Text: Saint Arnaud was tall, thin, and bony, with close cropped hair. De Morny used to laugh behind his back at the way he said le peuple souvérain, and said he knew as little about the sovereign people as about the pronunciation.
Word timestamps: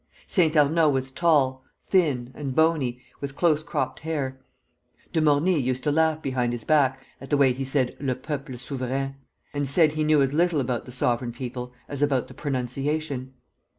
Saint 0.25 0.57
Arnaud 0.57 0.89
was 0.89 1.11
tall, 1.11 1.63
thin, 1.85 2.31
and 2.33 2.55
bony, 2.55 2.99
with 3.19 3.35
close 3.35 3.61
cropped 3.61 3.99
hair. 3.99 4.39
De 5.13 5.21
Morny 5.21 5.59
used 5.59 5.83
to 5.83 5.91
laugh 5.91 6.19
behind 6.23 6.53
his 6.53 6.63
back 6.63 6.99
at 7.21 7.29
the 7.29 7.37
way 7.37 7.53
he 7.53 7.63
said 7.63 7.95
le 7.99 8.15
peuple 8.15 8.55
souvérain, 8.55 9.13
and 9.53 9.69
said 9.69 9.91
he 9.91 10.03
knew 10.03 10.19
as 10.19 10.33
little 10.33 10.59
about 10.59 10.85
the 10.85 10.91
sovereign 10.91 11.31
people 11.31 11.71
as 11.87 12.01
about 12.01 12.27
the 12.27 12.33
pronunciation. 12.33 13.35